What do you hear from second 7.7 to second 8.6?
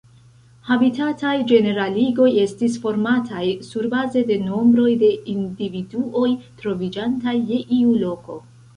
iu loko.